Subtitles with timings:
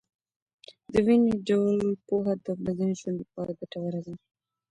[0.93, 4.13] دویني ډول پوهه د ورځني ژوند لپاره ګټوره ده.